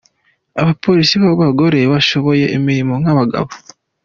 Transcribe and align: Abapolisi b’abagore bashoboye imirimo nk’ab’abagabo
Abapolisi 0.61 1.15
b’abagore 1.23 1.79
bashoboye 1.91 2.45
imirimo 2.57 2.93
nk’ab’abagabo 3.01 3.51